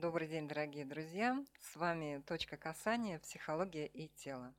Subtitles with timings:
[0.00, 1.44] Добрый день, дорогие друзья!
[1.60, 3.18] С вами «Точка касания.
[3.18, 4.54] Психология и тело».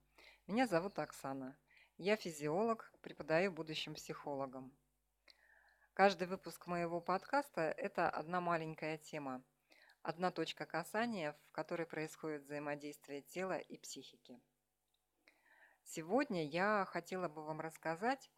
[0.46, 1.58] Меня зовут Оксана.
[1.98, 4.72] Я физиолог, преподаю будущим психологам.
[5.96, 9.42] Каждый выпуск моего подкаста– это одна маленькая тема,
[10.04, 14.40] одна точка касания, в которой происходит взаимодействие тела и психики.
[15.86, 18.30] Сегодня я хотела бы вам рассказать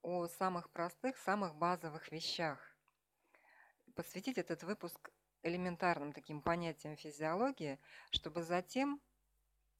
[0.00, 2.74] о самых простых, самых базовых вещах.
[3.94, 5.10] Посвятить этот выпуск
[5.42, 7.78] элементарным таким понятиям физиологии,
[8.10, 9.00] чтобы затем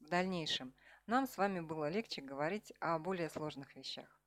[0.01, 0.75] в дальнейшем
[1.07, 4.21] нам с вами было легче говорить о более сложных вещах.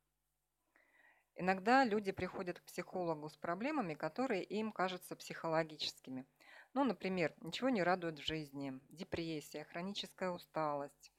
[1.36, 6.26] Иногда люди приходят к психологу с проблемами, которые им кажутся психологическими.
[6.74, 11.12] Ну, например, ничего не радует в жизни, депрессия, хроническая усталость,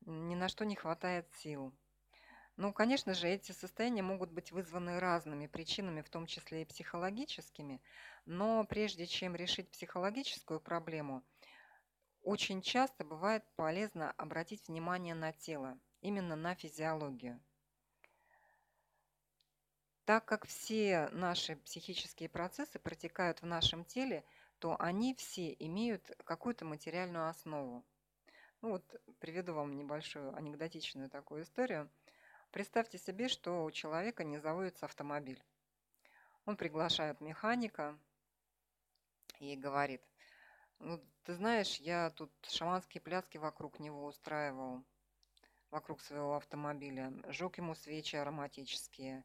[0.00, 1.74] ни на что не хватает сил–
[2.60, 7.80] ну, конечно же, эти состояния могут быть вызваны разными причинами, в том числе и психологическими,
[8.26, 11.24] но прежде чем решить психологическую проблему,
[12.22, 17.40] очень часто бывает полезно обратить внимание на тело, именно на физиологию.
[20.04, 24.22] Так как все наши психические процессы протекают в нашем теле,
[24.58, 27.86] то они все имеют какую-то материальную основу.
[28.60, 31.90] Ну вот приведу вам небольшую анекдотичную такую историю–
[32.50, 35.40] Представьте себе, что у человека не заводится автомобиль.
[36.46, 37.96] Он приглашает механика
[39.38, 40.02] и говорит,
[40.80, 44.82] ну, ты знаешь, я тут шаманские пляски вокруг него устраивал,
[45.70, 49.24] вокруг своего автомобиля, жег ему свечи ароматические,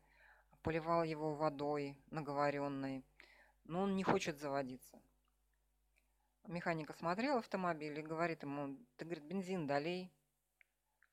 [0.61, 3.03] поливал его водой наговоренной,
[3.63, 5.01] но он не хочет заводиться.
[6.45, 10.11] Механик осмотрел автомобиль и говорит ему, ты, говорит, бензин долей.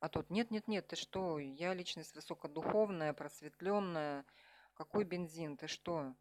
[0.03, 4.25] А тот, нет-нет-нет, ты что, я личность высокодуховная, просветленная.
[4.75, 6.13] Какой бензин, ты что?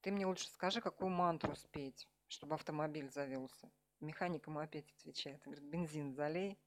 [0.00, 3.70] Ты мне лучше скажи, какую мантру спеть, чтобы автомобиль завелся.
[4.00, 6.58] Механик ему опять отвечает, говорит, бензин залей.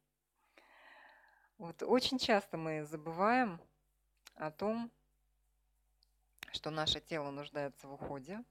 [1.58, 3.60] Вот очень часто мы забываем
[4.36, 4.92] о том,
[6.52, 8.44] что наше тело нуждается в уходе,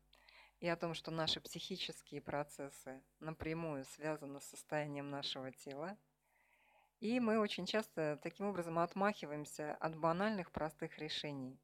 [0.58, 5.96] и о том, что наши психические процессы напрямую связаны с состоянием нашего тела–
[7.00, 11.58] и мы очень часто таким образом отмахиваемся от банальных простых решений.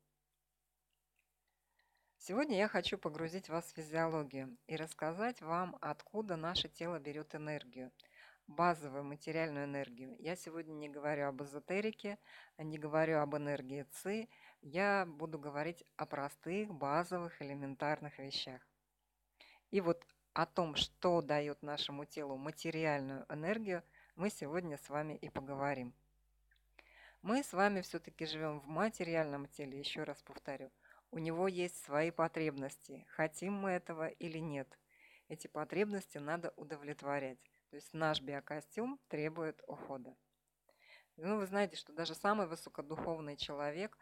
[2.17, 7.93] Сегодня я хочу погрузить вас в физиологию и рассказать вам, откуда наше тело берет энергию,
[8.47, 10.17] базовую материальную энергию.
[10.19, 12.19] Я сегодня не говорю об эзотерике,
[12.57, 14.31] не говорю об энергии ЦИ,
[14.63, 18.67] я буду говорить о простых, базовых, элементарных вещах.
[19.71, 20.03] И вот
[20.33, 23.83] о том, что дает нашему телу материальную энергию–
[24.17, 25.93] мы сегодня с вами и поговорим.
[27.21, 30.71] Мы с вами все-таки живем в материальном теле, еще раз повторю.
[31.11, 34.69] У него есть свои потребности, хотим мы этого или нет.
[35.29, 37.39] Эти потребности надо удовлетворять.
[37.69, 40.17] То есть наш биокостюм требует ухода.
[41.17, 43.99] Ну, вы знаете, что даже самый высокодуховный человек,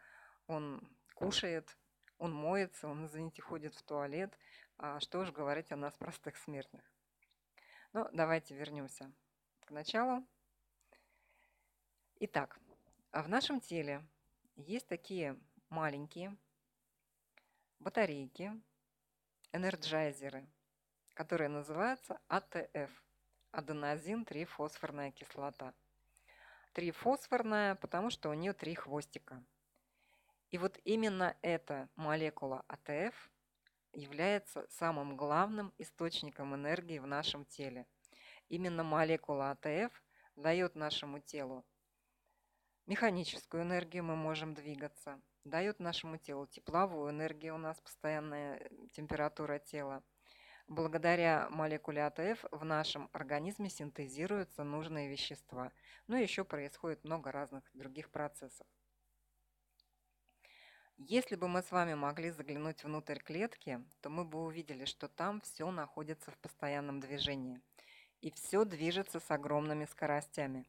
[0.47, 0.81] он
[1.13, 1.77] кушает,
[2.19, 4.37] он моется, он, извините, ходит в туалет.
[4.77, 6.83] А что уж говорить о нас, простых смертных.
[7.91, 9.11] Но давайте вернемся
[9.65, 10.23] к началу.
[12.19, 12.59] Итак,
[13.11, 14.05] а в нашем теле
[14.55, 15.39] есть такие
[15.69, 16.37] маленькие
[17.79, 18.51] батарейки,
[19.51, 20.45] энерджайзеры,
[21.15, 22.91] которые называются АТФ–
[23.53, 25.73] аденозин-3-фосфорная кислота.
[26.73, 29.43] Трифосфорная, потому что у нее три хвостика.
[30.51, 33.31] И вот именно эта молекула АТФ
[33.93, 37.87] является самым главным источником энергии в нашем теле–
[38.49, 40.03] Именно молекула АТФ
[40.35, 41.65] дает нашему телу
[42.85, 50.03] механическую энергию, мы можем двигаться, дает нашему телу тепловую энергию, у нас постоянная температура тела.
[50.67, 55.71] Благодаря молекуле АТФ в нашем организме синтезируются нужные вещества.
[56.07, 58.65] Ну и еще происходит много разных других процессов.
[60.97, 65.41] Если бы мы с вами могли заглянуть внутрь клетки, то мы бы увидели, что там
[65.41, 67.61] все находится в постоянном движении–
[68.25, 70.65] и все движется с огромными скоростями.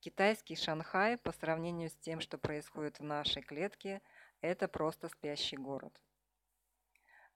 [0.00, 4.02] Китайский Шанхай по сравнению с тем, что происходит в нашей клетке,
[4.40, 5.96] это просто спящий город.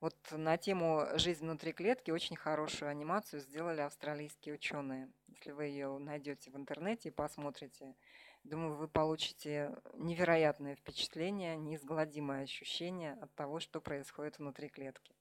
[0.00, 5.12] Вот на тему «Жизнь внутри клетки» очень хорошую анимацию сделали австралийские ученые.
[5.28, 7.94] Если вы ее найдете в интернете и посмотрите,
[8.42, 15.14] думаю, вы получите невероятное впечатление, неизгладимое ощущение от того, что происходит внутри клетки.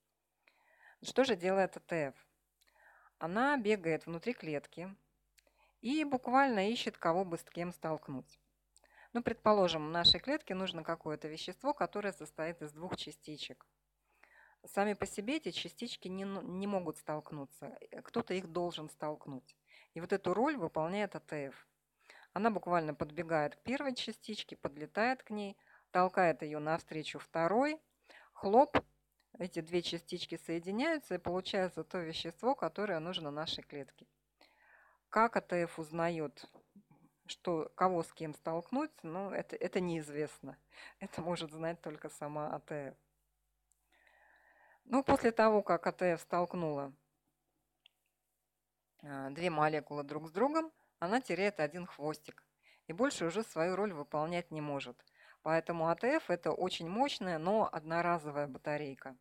[1.03, 2.15] Что же делает АТФ?
[3.25, 4.95] Она бегает внутри клетки
[5.81, 8.39] и буквально ищет, кого бы с кем столкнуть.
[9.13, 13.65] Ну, предположим, в нашей клетке нужно какое-то вещество, которое состоит из двух частичек.
[14.63, 17.75] сами по себе эти частички не, не могут столкнуться.
[18.03, 19.55] Кто-то их должен столкнуть.
[19.95, 21.67] И вот эту роль выполняет АТФ.
[22.33, 25.57] Она буквально подбегает к первой частичке, подлетает к ней,
[25.89, 27.81] толкает ее навстречу второй,
[28.33, 28.77] хлоп,
[29.37, 34.07] эти две частички соединяются и получается то вещество, которое нужно нашей клетке.
[35.09, 36.45] Как АТФ узнает,
[37.25, 40.57] что кого с кем столкнуть, ну, это, это неизвестно.
[40.99, 42.95] Это может знать только сама АТФ.
[44.85, 46.93] Ну, после того, как АТФ столкнула
[49.01, 52.43] а, две молекулы друг с другом, она теряет один хвостик
[52.87, 55.03] и больше уже свою роль выполнять не может.
[55.41, 59.15] Поэтому АТФ это очень мощная, но одноразовая батарейка.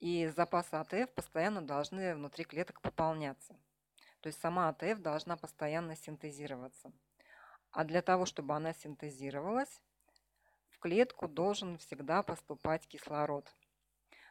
[0.00, 3.56] И запасы АТФ постоянно должны внутри клеток пополняться.
[4.20, 6.92] То есть сама АТФ должна постоянно синтезироваться.
[7.72, 9.80] А для того, чтобы она синтезировалась,
[10.70, 13.52] в клетку должен всегда поступать кислород.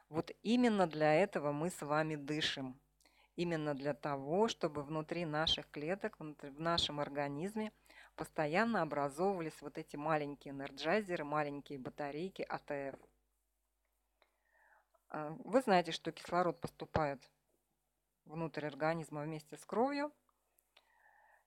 [0.10, 2.80] Вот именно для этого мы с вами дышим.
[3.36, 7.72] Именно для того, чтобы внутри наших клеток, в нашем организме
[8.16, 13.00] постоянно образовывались вот эти маленькие энерджайзеры, маленькие батарейки АТФ.
[15.10, 17.22] А, вы знаете, что кислород поступает
[18.26, 20.12] внутрь организма вместе с кровью.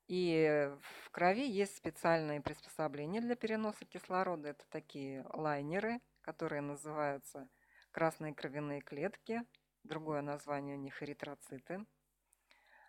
[0.07, 0.69] И
[1.03, 4.49] в крови есть специальные приспособления для переноса кислорода.
[4.49, 7.49] Это такие лайнеры, которые называются
[7.93, 9.43] красные кровяные клетки.
[9.85, 11.87] Другое название у них эритроциты.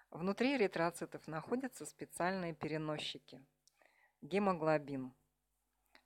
[0.10, 3.40] Внутри эритроцитов находятся специальные переносчики.
[4.22, 5.14] Гемоглобин.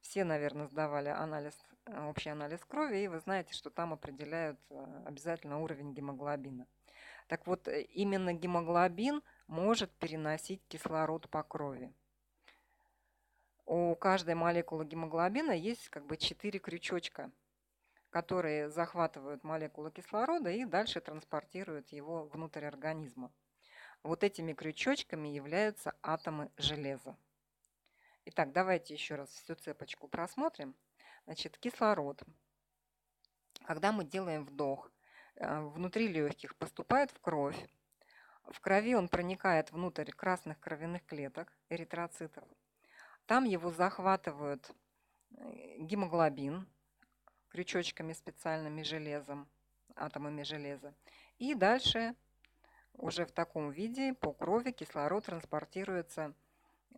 [0.02, 1.58] Все, наверное, сдавали анализ,
[1.88, 6.68] общий анализ крови, и вы знаете, что там определяют э, обязательно уровень гемоглобина.
[7.28, 11.94] Так вот, э, именно гемоглобин может переносить кислород по крови.
[13.66, 17.32] У каждой молекулы гемоглобина есть как бы четыре крючочка,
[18.12, 23.32] которые захватывают молекулу кислорода и дальше транспортируют его внутрь организма.
[24.04, 27.18] Вот этими крючочками являются атомы железа.
[28.26, 30.76] Итак, давайте еще раз всю цепочку просмотрим.
[31.26, 32.22] Значит, кислород.
[33.66, 34.92] Когда мы делаем вдох,
[35.36, 37.58] э, внутри легких поступает в кровь.
[38.44, 42.44] В крови он проникает внутрь красных кровяных клеток, эритроцитов.
[43.26, 44.70] Там его захватывают
[45.32, 46.68] э, гемоглобин
[47.50, 49.48] крючочками специальными железом,
[49.96, 50.94] атомами железа.
[51.40, 52.14] И дальше
[52.94, 56.36] уже в таком виде по крови кислород транспортируется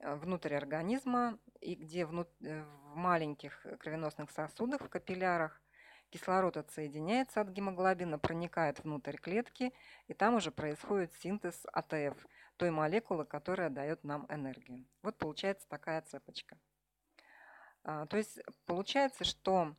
[0.02, 5.62] внутрь организма, и где э, в маленьких кровеносных сосудах, в капиллярах,
[6.10, 9.74] кислород отсоединяется от гемоглобина, проникает внутрь клетки,
[10.08, 12.16] и там уже происходит синтез АТФ,
[12.58, 14.86] той молекулы, которая дает нам энергию.
[15.04, 16.58] Вот получается такая цепочка.
[17.84, 19.76] А, то есть получается, что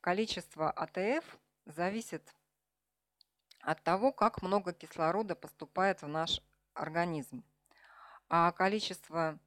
[0.00, 2.34] количество АТФ зависит
[3.60, 6.42] от того, как много кислорода поступает в наш
[6.74, 7.44] организм.
[8.28, 9.38] А количество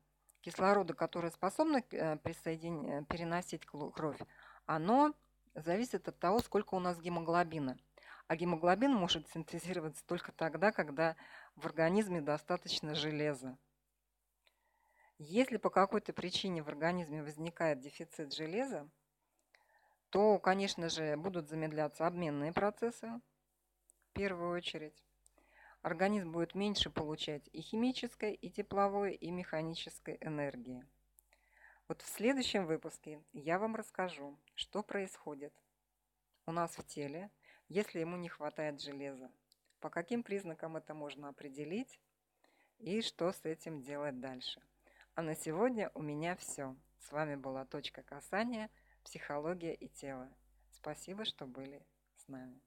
[0.46, 2.86] кислорода, которое способно э, присоедин...
[2.86, 4.20] Э, переносить кровь,
[4.68, 5.14] оно
[5.56, 7.78] зависит от того, сколько у нас гемоглобина.
[8.28, 11.16] А гемоглобин может синтезироваться только тогда, когда
[11.56, 13.58] в организме достаточно железа.
[15.18, 18.90] Если по какой-то причине в организме возникает дефицит железа,
[20.10, 23.10] то, конечно же, будут замедляться обменные процессы,
[24.16, 25.04] первую очередь.
[25.86, 30.84] Организм будет меньше получать и химической, и тепловой, и механической энергии.
[31.88, 35.54] Вот в следующем выпуске я вам расскажу, что происходит
[36.48, 37.30] у нас в теле,
[37.68, 39.30] если ему не хватает железа,
[39.80, 42.00] по каким признакам это можно определить
[42.80, 44.64] и что с этим делать дальше.
[45.14, 46.76] А на сегодня у меня все.
[46.98, 48.72] С вами была «Точка касания.
[49.04, 50.36] Психология и тело».
[50.72, 52.65] Спасибо, что были с нами.